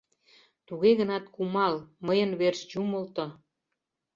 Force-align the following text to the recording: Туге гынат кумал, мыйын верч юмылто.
Туге 0.67 0.91
гынат 0.99 1.25
кумал, 1.35 1.75
мыйын 2.05 2.31
верч 2.41 2.61
юмылто. 2.81 3.25